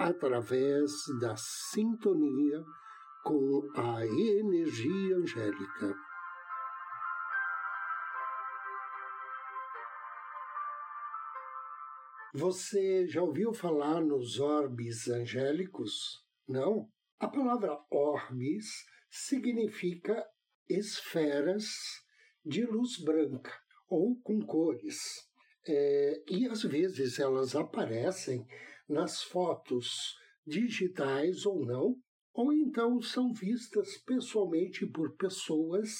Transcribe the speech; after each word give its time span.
através 0.00 0.90
da 1.20 1.36
sintonia 1.36 2.64
com 3.22 3.68
a 3.76 4.06
energia 4.06 5.16
angélica. 5.16 5.94
Você 12.32 13.06
já 13.08 13.22
ouviu 13.22 13.52
falar 13.52 14.00
nos 14.00 14.40
orbes 14.40 15.06
angélicos? 15.08 15.92
Não? 16.48 16.88
A 17.18 17.28
palavra 17.28 17.78
orbes 17.90 18.64
significa 19.10 20.24
esferas 20.66 21.66
de 22.42 22.64
luz 22.64 22.96
branca 23.04 23.52
ou 23.86 24.18
com 24.22 24.40
cores. 24.40 24.96
É, 25.68 26.22
e 26.26 26.46
às 26.46 26.62
vezes 26.62 27.18
elas 27.18 27.54
aparecem 27.54 28.46
nas 28.90 29.22
fotos 29.22 30.16
digitais 30.46 31.46
ou 31.46 31.64
não, 31.64 31.96
ou 32.32 32.52
então 32.52 33.00
são 33.00 33.32
vistas 33.32 33.96
pessoalmente 33.98 34.86
por 34.86 35.16
pessoas 35.16 35.96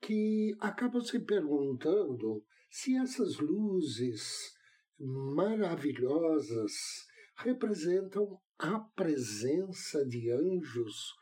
que 0.00 0.54
acabam 0.60 1.02
se 1.02 1.18
perguntando 1.20 2.44
se 2.70 2.96
essas 2.96 3.38
luzes 3.38 4.54
maravilhosas 4.98 6.72
representam 7.36 8.40
a 8.58 8.80
presença 8.80 10.04
de 10.06 10.30
anjos 10.30 11.14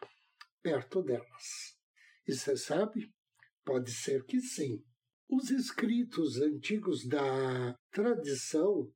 perto 0.62 1.02
delas. 1.02 1.76
E 2.26 2.32
você 2.32 2.56
sabe? 2.56 3.12
Pode 3.64 3.90
ser 3.90 4.24
que 4.24 4.40
sim. 4.40 4.82
Os 5.28 5.50
escritos 5.50 6.40
antigos 6.40 7.06
da 7.06 7.76
tradição 7.90 8.92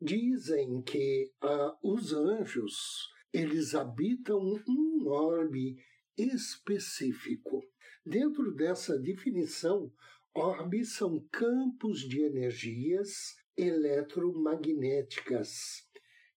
dizem 0.00 0.80
que 0.82 1.32
uh, 1.42 1.76
os 1.82 2.12
anjos 2.12 3.08
eles 3.32 3.74
habitam 3.74 4.62
um 4.66 5.08
orbe 5.08 5.76
específico. 6.16 7.64
Dentro 8.06 8.54
dessa 8.54 8.96
definição, 8.98 9.92
orbes 10.34 10.94
são 10.94 11.20
campos 11.30 12.00
de 12.00 12.22
energias 12.22 13.36
eletromagnéticas 13.56 15.86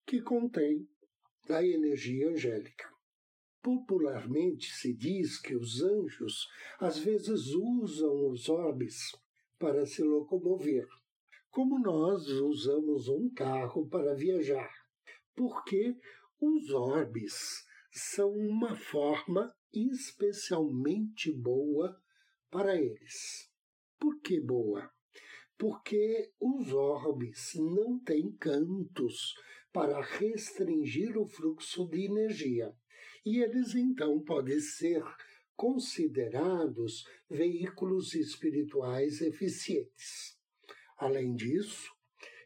que 0.04 0.20
contêm 0.20 0.88
a 1.48 1.64
energia 1.64 2.30
angélica. 2.30 2.90
Popularmente 3.62 4.72
se 4.72 4.92
diz 4.92 5.40
que 5.40 5.54
os 5.54 5.80
anjos 5.82 6.48
às 6.80 6.98
vezes 6.98 7.54
usam 7.54 8.28
os 8.28 8.48
orbes 8.48 9.12
para 9.56 9.86
se 9.86 10.02
locomover 10.02 10.88
como 11.52 11.78
nós 11.78 12.26
usamos 12.28 13.08
um 13.08 13.28
carro 13.28 13.86
para 13.86 14.14
viajar, 14.14 14.72
porque 15.36 15.94
os 16.40 16.70
orbes 16.70 17.62
são 17.90 18.32
uma 18.32 18.74
forma 18.74 19.54
especialmente 19.70 21.30
boa 21.30 21.94
para 22.50 22.80
eles. 22.80 23.50
Por 24.00 24.18
que 24.22 24.40
boa? 24.40 24.90
Porque 25.58 26.32
os 26.40 26.72
orbes 26.72 27.52
não 27.56 28.00
têm 28.00 28.32
cantos 28.32 29.34
para 29.70 30.00
restringir 30.00 31.18
o 31.18 31.28
fluxo 31.28 31.86
de 31.86 32.06
energia, 32.06 32.74
e 33.26 33.42
eles 33.42 33.74
então 33.74 34.18
podem 34.24 34.58
ser 34.58 35.04
considerados 35.54 37.04
veículos 37.28 38.14
espirituais 38.14 39.20
eficientes. 39.20 40.40
Além 41.02 41.34
disso, 41.34 41.92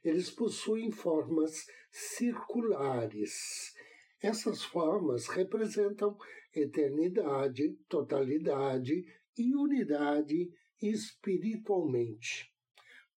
eles 0.02 0.30
possuem 0.30 0.90
formas 0.90 1.66
circulares. 1.90 3.74
Essas 4.18 4.64
formas 4.64 5.26
representam 5.26 6.16
eternidade, 6.54 7.74
totalidade 7.86 9.04
e 9.36 9.54
unidade 9.54 10.50
espiritualmente. 10.80 12.50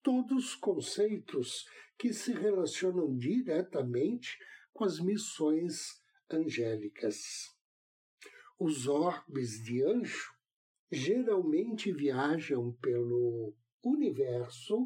Todos 0.03 0.55
conceitos 0.55 1.65
que 1.97 2.11
se 2.11 2.33
relacionam 2.33 3.15
diretamente 3.15 4.37
com 4.73 4.83
as 4.83 4.99
missões 4.99 6.03
angélicas. 6.29 7.17
Os 8.59 8.87
orbes 8.87 9.63
de 9.63 9.85
anjo 9.85 10.33
geralmente 10.91 11.93
viajam 11.93 12.73
pelo 12.81 13.55
universo 13.81 14.85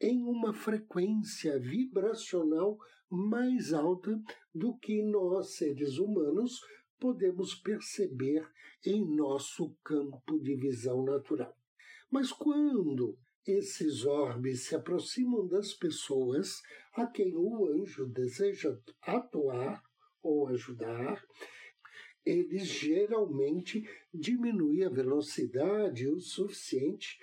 em 0.00 0.22
uma 0.22 0.54
frequência 0.54 1.58
vibracional 1.58 2.78
mais 3.10 3.72
alta 3.72 4.20
do 4.54 4.76
que 4.78 5.02
nós, 5.02 5.56
seres 5.56 5.98
humanos, 5.98 6.60
podemos 6.98 7.54
perceber 7.54 8.48
em 8.84 9.04
nosso 9.04 9.76
campo 9.84 10.38
de 10.38 10.54
visão 10.56 11.04
natural. 11.04 11.54
Mas 12.10 12.32
quando 12.32 13.18
esses 13.46 14.04
orbes 14.04 14.66
se 14.66 14.74
aproximam 14.74 15.46
das 15.46 15.72
pessoas 15.74 16.62
a 16.94 17.06
quem 17.06 17.34
o 17.36 17.66
anjo 17.66 18.06
deseja 18.06 18.78
atuar 19.02 19.82
ou 20.22 20.48
ajudar, 20.48 21.24
eles 22.24 22.66
geralmente 22.66 23.88
diminuem 24.12 24.84
a 24.84 24.90
velocidade 24.90 26.06
o 26.06 26.20
suficiente 26.20 27.18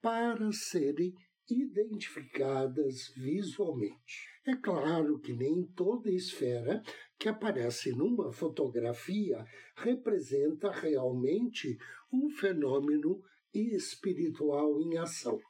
para 0.00 0.52
serem 0.52 1.14
identificadas 1.50 3.12
visualmente. 3.16 4.28
É 4.46 4.56
claro 4.56 5.18
que 5.20 5.32
nem 5.32 5.64
toda 5.76 6.10
esfera 6.10 6.82
que 7.18 7.28
aparece 7.28 7.92
numa 7.92 8.32
fotografia 8.32 9.44
representa 9.76 10.70
realmente 10.70 11.76
um 12.12 12.30
fenômeno 12.30 13.22
espiritual 13.54 14.80
em 14.80 14.96
ação. 14.98 15.40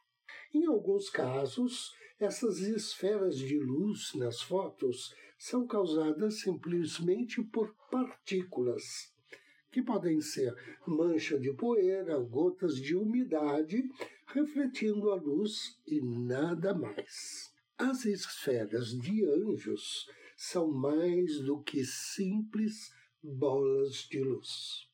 Em 0.54 0.66
alguns 0.66 1.08
casos, 1.08 1.92
essas 2.18 2.60
esferas 2.60 3.38
de 3.38 3.58
luz 3.58 4.12
nas 4.14 4.42
fotos 4.42 5.14
são 5.38 5.66
causadas 5.66 6.40
simplesmente 6.40 7.42
por 7.42 7.74
partículas 7.90 9.12
que 9.72 9.82
podem 9.82 10.20
ser 10.20 10.54
mancha 10.86 11.38
de 11.40 11.50
poeira, 11.54 12.18
gotas 12.18 12.76
de 12.76 12.94
umidade, 12.94 13.82
refletindo 14.32 15.10
a 15.10 15.14
luz 15.14 15.78
e 15.86 16.00
nada 16.00 16.74
mais. 16.74 17.52
As 17.76 18.06
esferas 18.06 18.88
de 18.88 19.24
anjos 19.26 20.06
são 20.36 20.72
mais 20.72 21.40
do 21.40 21.62
que 21.62 21.84
simples 21.84 22.90
bolas 23.22 24.08
de 24.10 24.20
luz. 24.20 24.88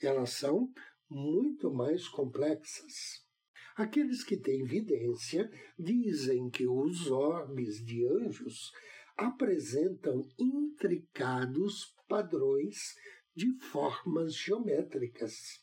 Elas 0.00 0.30
são 0.30 0.72
muito 1.10 1.72
mais 1.72 2.06
complexas. 2.06 3.24
Aqueles 3.76 4.22
que 4.22 4.36
têm 4.36 4.60
evidência 4.60 5.50
dizem 5.76 6.48
que 6.48 6.66
os 6.66 7.10
orbes 7.10 7.84
de 7.84 8.06
anjos 8.06 8.72
apresentam 9.16 10.28
intricados 10.38 11.92
padrões 12.08 12.94
de 13.34 13.50
formas 13.58 14.36
geométricas, 14.36 15.60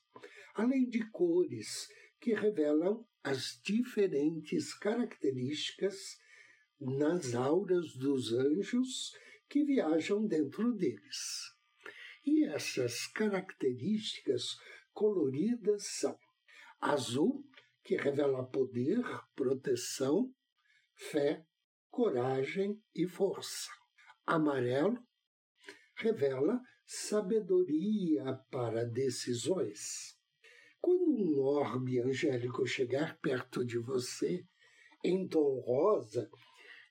além 0.54 0.90
de 0.90 1.10
cores 1.10 1.88
que 2.22 2.34
revelam 2.36 3.06
as 3.24 3.60
diferentes 3.64 4.74
características 4.76 6.20
nas 6.80 7.34
auras 7.34 7.96
dos 7.96 8.32
anjos 8.32 9.12
que 9.50 9.66
viajam 9.66 10.26
dentro 10.26 10.72
deles. 10.74 11.52
E 12.24 12.46
essas 12.46 13.08
características 13.08 14.56
coloridas 14.94 15.88
são 15.88 16.18
azul, 16.80 17.44
que 17.84 17.96
revela 17.96 18.46
poder, 18.46 19.04
proteção, 19.36 20.32
fé, 20.94 21.44
coragem 21.90 22.80
e 22.94 23.08
força. 23.08 23.70
Amarelo 24.26 25.04
revela 25.96 26.62
sabedoria 26.86 28.36
para 28.52 28.86
decisões. 28.86 30.21
Quando 30.82 31.12
um 31.12 31.40
orbe 31.40 32.00
angélico 32.00 32.66
chegar 32.66 33.18
perto 33.20 33.64
de 33.64 33.78
você, 33.78 34.44
em 35.04 35.28
tom 35.28 35.60
rosa, 35.60 36.28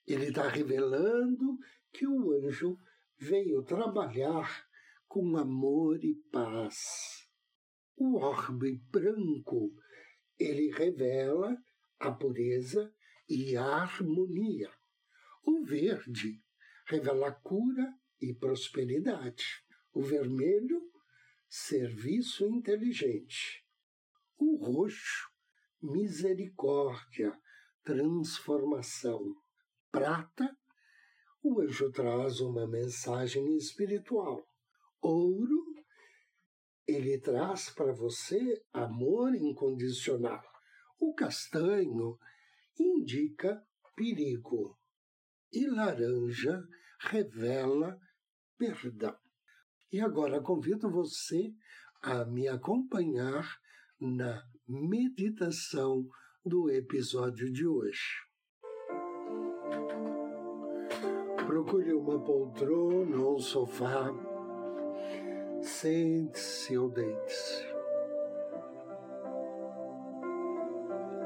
ele 0.07 0.27
está 0.27 0.49
revelando 0.49 1.59
que 1.93 2.07
o 2.07 2.33
anjo 2.33 2.79
veio 3.19 3.63
trabalhar 3.65 4.65
com 5.09 5.37
amor 5.37 6.05
e 6.05 6.15
paz. 6.31 7.29
O 7.97 8.17
orbe 8.17 8.77
branco, 8.91 9.75
ele 10.39 10.71
revela 10.71 11.57
a 11.99 12.13
pureza 12.13 12.95
e 13.29 13.57
a 13.57 13.65
harmonia. 13.65 14.71
O 15.45 15.65
verde 15.65 16.43
revela 16.87 17.33
cura 17.33 17.93
e 18.21 18.33
prosperidade. 18.33 19.65
O 19.93 20.01
vermelho, 20.01 20.81
serviço 21.49 22.47
inteligente. 22.47 23.65
O 24.41 24.57
roxo, 24.57 25.29
misericórdia, 25.83 27.39
transformação. 27.85 29.21
Prata, 29.93 30.57
o 31.43 31.61
anjo 31.61 31.93
traz 31.93 32.41
uma 32.41 32.67
mensagem 32.67 33.55
espiritual. 33.59 34.43
Ouro, 35.03 35.75
ele 36.89 37.21
traz 37.21 37.69
para 37.69 37.93
você 37.93 38.65
amor 38.73 39.35
incondicional. 39.35 40.43
O 40.99 41.13
castanho 41.15 42.19
indica 42.79 43.63
perigo. 43.95 44.79
E 45.53 45.67
laranja 45.67 46.67
revela 46.99 48.01
perdão. 48.57 49.19
E 49.93 50.01
agora 50.01 50.41
convido 50.41 50.91
você 50.91 51.53
a 52.01 52.25
me 52.25 52.49
acompanhar 52.49 53.45
na 54.01 54.43
meditação 54.67 56.07
do 56.43 56.71
episódio 56.71 57.53
de 57.53 57.67
hoje. 57.67 58.25
Procure 61.47 61.93
uma 61.93 62.19
poltrona 62.19 63.17
ou 63.19 63.37
um 63.37 63.39
sofá. 63.39 64.11
Sente-se 65.61 66.79
ou 66.79 66.89
deite-se. 66.89 67.67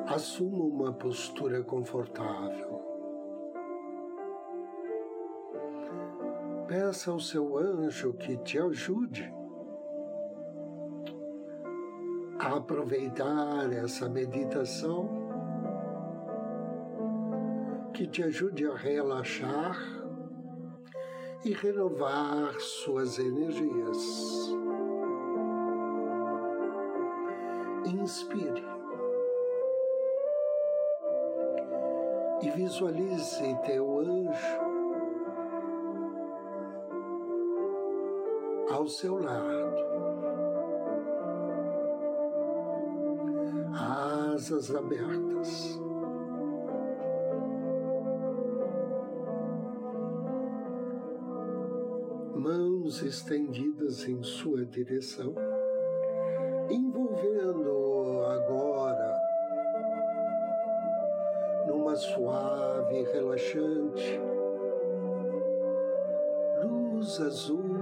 Assuma 0.08 0.64
uma 0.64 0.92
postura 0.92 1.62
confortável. 1.62 2.82
Peça 6.66 7.12
ao 7.12 7.20
seu 7.20 7.56
anjo 7.56 8.14
que 8.14 8.36
te 8.38 8.58
ajude 8.58 9.43
aproveitar 12.52 13.72
essa 13.72 14.08
meditação, 14.08 15.08
que 17.92 18.06
te 18.06 18.22
ajude 18.22 18.66
a 18.66 18.74
relaxar 18.74 19.78
e 21.44 21.52
renovar 21.52 22.54
suas 22.58 23.18
energias. 23.18 24.54
Inspire. 27.86 28.64
E 32.42 32.50
visualize 32.50 33.58
teu 33.64 34.00
anjo 34.00 34.74
ao 38.70 38.86
seu 38.88 39.18
lado. 39.22 39.63
Asas 44.44 44.74
abertas. 44.74 45.80
Mãos 52.36 53.02
estendidas 53.02 54.06
em 54.06 54.22
sua 54.22 54.66
direção, 54.66 55.34
envolvendo 56.68 58.22
agora 58.26 59.18
numa 61.66 61.96
suave 61.96 63.00
e 63.00 63.04
relaxante 63.14 64.20
luz 66.62 67.18
azul 67.18 67.73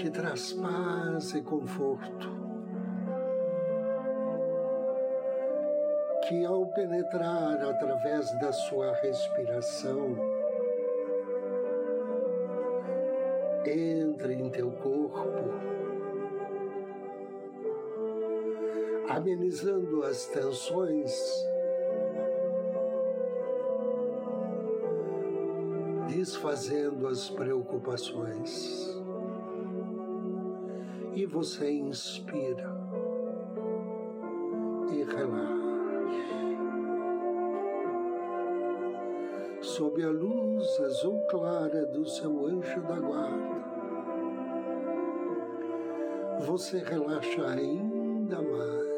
que 0.00 0.08
traz 0.08 0.54
paz 0.54 1.34
e 1.34 1.42
conforto. 1.42 2.30
Que 6.26 6.46
ao 6.46 6.66
penetrar 6.68 7.62
através 7.62 8.32
da 8.40 8.50
sua 8.50 8.94
respiração, 8.94 10.16
entre 13.66 14.34
em 14.34 14.48
teu 14.48 14.70
corpo, 14.70 15.50
amenizando 19.06 20.02
as 20.04 20.24
tensões, 20.26 21.12
desfazendo 26.08 27.06
as 27.06 27.28
preocupações. 27.28 28.99
E 31.20 31.26
você 31.26 31.70
inspira 31.70 32.74
e 34.90 35.02
relaxa. 35.02 36.40
Sob 39.60 40.02
a 40.02 40.08
luz 40.08 40.80
azul 40.80 41.20
clara 41.28 41.84
do 41.84 42.06
seu 42.08 42.46
anjo 42.46 42.80
da 42.84 42.98
guarda, 42.98 43.60
você 46.46 46.78
relaxa 46.78 47.46
ainda 47.48 48.40
mais. 48.40 48.90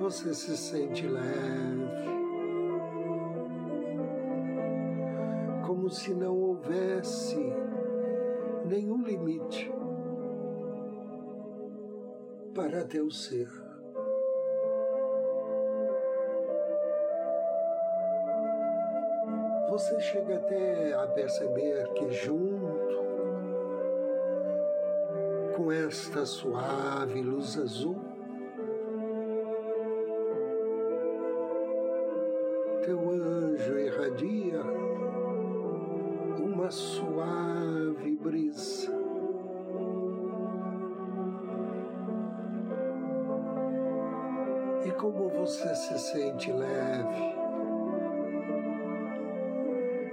Você 0.00 0.34
se 0.34 0.56
sente 0.56 1.06
leve, 1.06 1.86
como 5.64 5.88
se 5.88 6.12
não 6.12 6.36
houvesse 6.36 7.65
nenhum 8.66 9.02
limite 9.02 9.72
para 12.54 12.84
teu 12.84 13.10
ser. 13.10 13.48
Você 19.68 20.00
chega 20.00 20.36
até 20.36 20.94
a 20.94 21.06
perceber 21.08 21.86
que, 21.92 22.10
junto 22.10 22.96
com 25.54 25.70
esta 25.70 26.24
suave 26.24 27.20
luz 27.20 27.58
azul, 27.58 28.05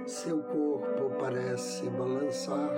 seu 0.06 0.42
corpo 0.42 1.10
parece 1.18 1.88
balançar 1.90 2.70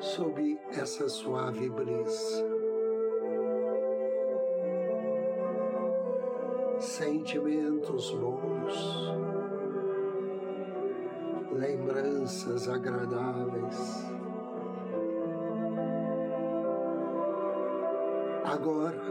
sob 0.00 0.58
essa 0.70 1.08
suave 1.08 1.68
brisa. 1.68 2.46
Sentimentos 6.78 8.12
bons, 8.12 9.14
lembranças 11.52 12.68
agradáveis. 12.68 14.06
Agora, 18.44 19.02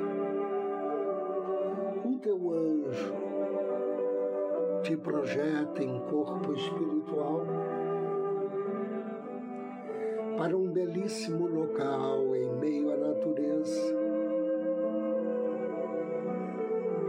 o 2.05 2.17
teu 2.19 2.53
anjo 2.53 3.26
te 4.87 4.95
projeta 4.95 5.83
em 5.83 5.99
corpo 5.99 6.53
espiritual 6.53 7.45
para 10.37 10.55
um 10.55 10.71
belíssimo 10.71 11.45
local 11.45 12.33
em 12.33 12.49
meio 12.57 12.93
à 12.93 12.95
natureza, 12.95 13.97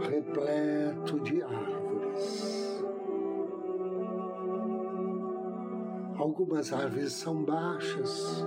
repleto 0.09 1.21
de 1.21 1.41
árvores. 1.41 2.83
Algumas 6.17 6.73
árvores 6.73 7.13
são 7.13 7.45
baixas, 7.45 8.45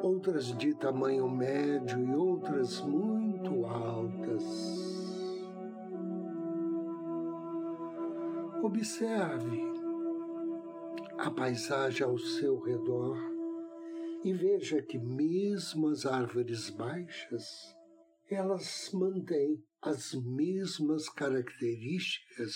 outras 0.00 0.56
de 0.56 0.74
tamanho 0.74 1.28
médio 1.28 1.98
e 1.98 2.14
outras 2.14 2.82
muito 2.82 3.66
altas. 3.66 4.69
Observe 8.70 9.60
a 11.18 11.28
paisagem 11.28 12.06
ao 12.06 12.16
seu 12.16 12.60
redor 12.60 13.18
e 14.22 14.32
veja 14.32 14.80
que 14.80 14.96
mesmo 14.96 15.88
as 15.88 16.06
árvores 16.06 16.70
baixas, 16.70 17.44
elas 18.30 18.88
mantêm 18.94 19.60
as 19.82 20.14
mesmas 20.14 21.08
características, 21.08 22.54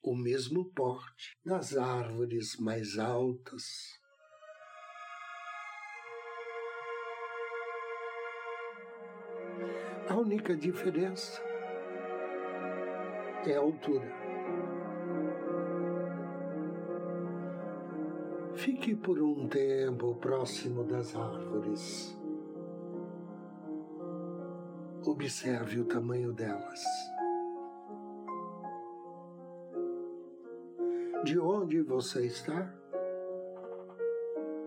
o 0.00 0.14
mesmo 0.14 0.72
porte 0.74 1.36
das 1.44 1.76
árvores 1.76 2.56
mais 2.60 2.96
altas. 2.96 3.64
A 10.08 10.14
única 10.14 10.56
diferença 10.56 11.42
é 13.44 13.56
a 13.56 13.58
altura. 13.58 14.27
Fique 18.68 18.94
por 18.94 19.18
um 19.18 19.48
tempo 19.48 20.14
próximo 20.16 20.84
das 20.84 21.16
árvores. 21.16 22.14
Observe 25.06 25.80
o 25.80 25.86
tamanho 25.86 26.34
delas. 26.34 26.84
De 31.24 31.38
onde 31.38 31.80
você 31.80 32.26
está? 32.26 32.70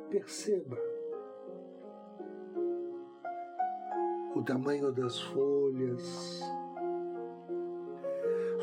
Perceba 0.09 0.79
o 4.33 4.41
tamanho 4.41 4.91
das 4.91 5.21
folhas, 5.21 6.41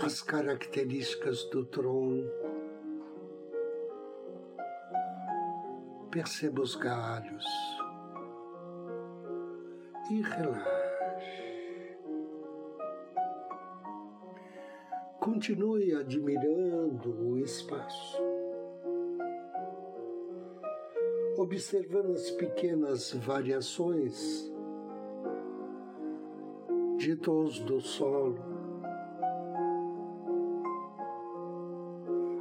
as 0.04 0.20
características 0.20 1.44
do 1.44 1.64
tronco, 1.64 2.47
Perceba 6.10 6.62
os 6.62 6.74
galhos. 6.74 7.44
E 10.10 10.22
relaxe. 10.22 10.78
Continue 15.20 15.94
admirando 15.94 17.10
o 17.10 17.38
espaço, 17.38 18.16
observando 21.36 22.12
as 22.12 22.30
pequenas 22.30 23.12
variações 23.12 24.50
de 26.96 27.14
tons 27.16 27.60
do 27.60 27.80
solo, 27.80 28.38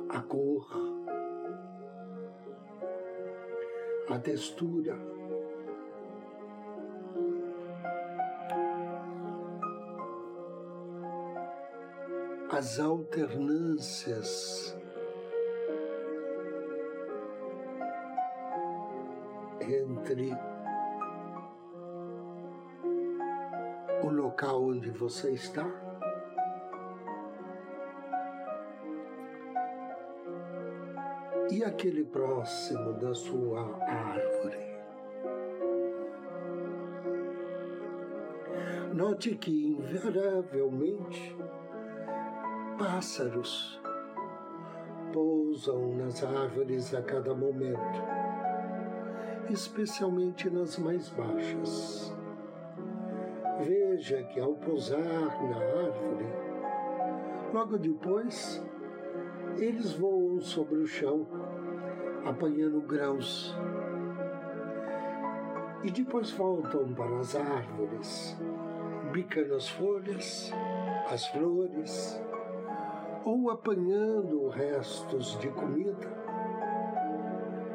a 0.09 0.21
cor 0.21 0.86
a 4.17 4.19
textura. 4.19 4.97
As 12.51 12.79
alternâncias 12.79 14.75
entre 19.61 20.31
o 24.03 24.09
local 24.09 24.63
onde 24.63 24.89
você 24.89 25.33
está 25.33 25.86
e 31.57 31.63
aquele 31.63 32.03
próximo 32.03 32.93
da 32.93 33.15
sua 33.15 33.61
árvore. 33.83 34.77
Note 38.93 39.35
que, 39.35 39.65
invariavelmente, 39.65 41.35
pássaros 42.77 43.81
pousam 45.11 45.95
nas 45.95 46.23
árvores 46.23 46.93
a 46.93 47.01
cada 47.01 47.33
momento, 47.33 48.01
especialmente 49.49 50.51
nas 50.51 50.77
mais 50.77 51.09
baixas. 51.09 52.15
Veja 53.65 54.21
que, 54.25 54.39
ao 54.39 54.53
pousar 54.53 55.01
na 55.01 55.57
árvore, 55.57 56.27
logo 57.51 57.79
depois, 57.79 58.63
eles 59.57 59.93
voam 59.93 60.39
sobre 60.39 60.77
o 60.77 60.85
chão 60.85 61.46
apanhando 62.27 62.81
grãos. 62.81 63.55
E 65.83 65.91
depois 65.91 66.31
voltam 66.31 66.93
para 66.93 67.19
as 67.19 67.35
árvores, 67.35 68.37
bicando 69.11 69.55
as 69.55 69.69
folhas, 69.69 70.51
as 71.09 71.25
flores, 71.27 72.21
ou 73.23 73.49
apanhando 73.49 74.49
restos 74.49 75.39
de 75.39 75.49
comida 75.49 76.07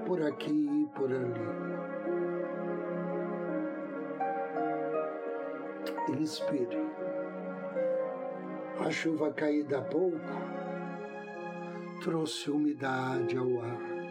por 0.07 0.23
aqui 0.23 0.51
e 0.51 0.87
por 0.95 1.11
ali. 1.11 1.73
Inspire. 6.21 6.93
A 8.79 8.91
chuva 8.91 9.33
caída 9.33 9.79
há 9.79 9.83
pouco 9.83 10.19
trouxe 12.03 12.51
umidade 12.51 13.37
ao 13.39 13.61
ar. 13.61 14.02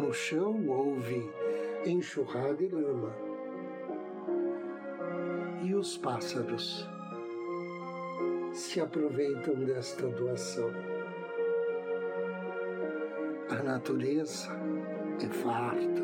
No 0.00 0.14
chão 0.14 0.66
houve 0.66 1.30
enxurrada 1.84 2.62
e 2.64 2.68
lama. 2.68 3.14
E 5.62 5.74
os 5.74 5.98
pássaros 5.98 6.88
se 8.54 8.80
aproveitam 8.80 9.56
desta 9.56 10.08
doação. 10.08 10.70
A 13.50 13.62
natureza 13.62 14.48
é 15.22 15.28
farta. 15.28 16.02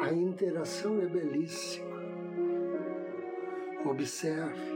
A 0.00 0.12
interação 0.14 1.02
é 1.02 1.06
belíssima. 1.06 2.00
Observe 3.84 4.74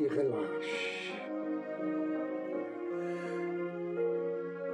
e 0.00 0.08
relaxe. 0.08 1.25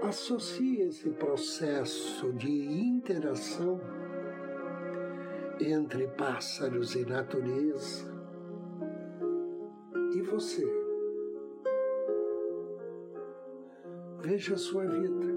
Associe 0.03 0.83
esse 0.83 1.09
processo 1.11 2.33
de 2.33 2.51
interação 2.51 3.81
entre 5.61 6.09
pássaros 6.09 6.97
e 6.97 7.05
natureza 7.05 8.13
e 10.15 10.23
você. 10.23 10.67
Veja 14.21 14.55
a 14.55 14.59
sua 14.59 14.87
vida. 14.87 15.33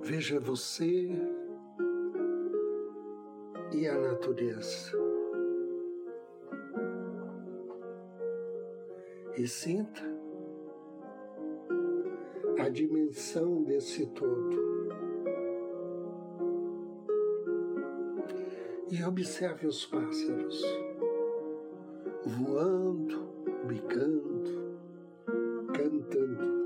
Veja 0.00 0.40
você 0.40 1.10
e 3.72 3.86
a 3.86 3.98
natureza. 3.98 4.96
E 9.36 9.46
sinta 9.46 10.17
a 12.58 12.68
dimensão 12.68 13.62
desse 13.62 14.06
todo. 14.06 14.68
E 18.90 19.02
observe 19.04 19.66
os 19.66 19.86
pássaros 19.86 20.62
voando, 22.24 23.28
bicando, 23.66 24.76
cantando. 25.72 26.58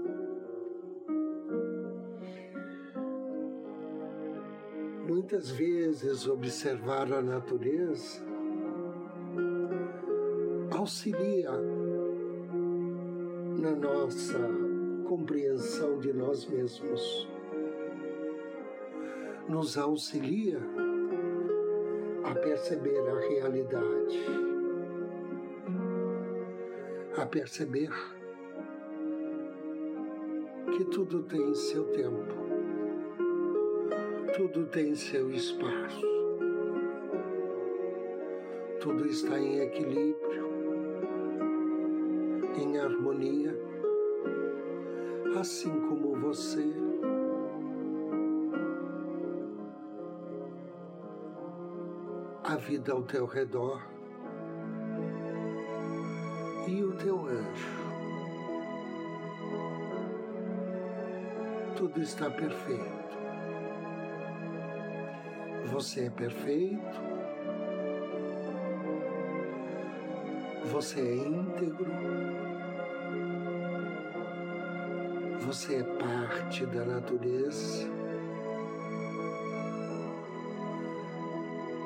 Muitas 5.07 5.51
vezes 5.51 6.27
observar 6.27 7.13
a 7.13 7.21
natureza 7.21 8.23
auxilia 10.71 11.51
na 13.61 13.73
nossa 13.73 14.62
compreensão 15.13 15.99
de 15.99 16.11
nós 16.11 16.47
mesmos. 16.47 17.29
Nos 19.47 19.77
auxilia 19.77 20.59
a 22.25 22.35
perceber 22.35 22.99
a 22.99 23.21
realidade. 23.29 24.53
a 27.15 27.27
perceber 27.27 27.91
que 30.75 30.85
tudo 30.87 31.23
tem 31.25 31.55
seu 31.55 31.85
tempo, 31.93 32.35
tudo 34.35 34.65
tem 34.69 34.95
seu 34.95 35.31
espaço, 35.31 36.07
tudo 38.81 39.07
está 39.07 39.39
em 39.39 39.61
equilíbrio, 39.61 40.49
em 42.57 42.79
harmonia, 42.79 43.72
assim 45.43 45.73
como 45.89 46.15
você. 46.21 46.65
A 52.45 52.55
vida 52.55 52.93
ao 52.93 53.03
teu 53.03 53.27
redor 53.27 53.83
e 56.69 56.85
o 56.85 56.93
teu 56.93 57.27
anjo. 57.27 57.83
Tudo 61.77 62.01
está 62.01 62.31
perfeito. 62.31 63.03
Você 65.73 66.05
é 66.05 66.11
perfeito. 66.11 67.01
Você 70.71 71.01
é 71.01 71.15
íntegro. 71.17 72.52
Você 75.47 75.77
é 75.77 75.83
parte 75.83 76.65
da 76.67 76.85
natureza. 76.85 77.91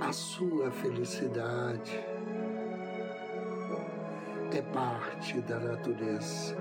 A 0.02 0.12
sua 0.12 0.70
felicidade 0.70 1.98
é 4.52 4.62
parte 4.74 5.40
da 5.40 5.58
natureza. 5.58 6.54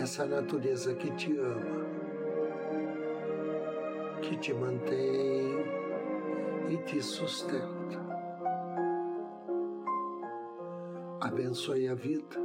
Essa 0.00 0.26
natureza 0.26 0.94
que 0.94 1.10
te 1.12 1.36
ama, 1.38 1.86
que 4.20 4.36
te 4.36 4.52
mantém 4.52 5.64
e 6.68 6.76
te 6.84 7.00
sustenta. 7.02 8.02
Abençoe 11.20 11.88
a 11.88 11.94
vida, 11.94 12.41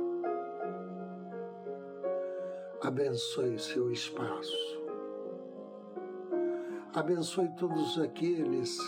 abençoe 2.87 3.59
seu 3.59 3.91
espaço, 3.91 4.81
abençoe 6.95 7.49
todos 7.59 7.99
aqueles 7.99 8.79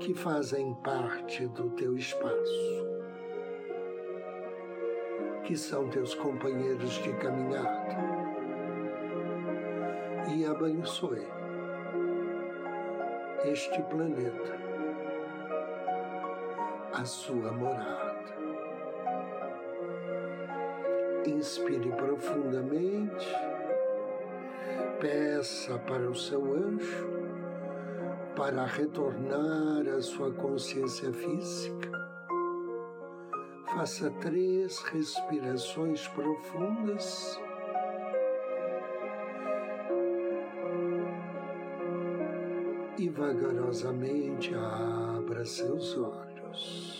que 0.00 0.14
fazem 0.14 0.74
parte 0.76 1.46
do 1.48 1.68
teu 1.72 1.98
espaço, 1.98 2.86
que 5.44 5.54
são 5.54 5.90
teus 5.90 6.14
companheiros 6.14 6.94
de 7.02 7.12
caminhada, 7.18 7.94
e 10.34 10.46
abençoe 10.46 11.26
este 13.44 13.82
planeta, 13.82 14.58
a 16.94 17.04
sua 17.04 17.52
morada. 17.52 18.09
Inspire 21.40 21.90
profundamente, 21.92 23.26
peça 25.00 25.78
para 25.78 26.10
o 26.10 26.14
seu 26.14 26.52
anjo 26.52 27.08
para 28.36 28.66
retornar 28.66 29.88
à 29.88 30.02
sua 30.02 30.30
consciência 30.34 31.10
física. 31.10 31.90
Faça 33.74 34.10
três 34.20 34.80
respirações 34.80 36.06
profundas. 36.08 37.40
E 42.98 43.08
vagarosamente 43.08 44.54
abra 44.54 45.46
seus 45.46 45.96
olhos. 45.96 46.99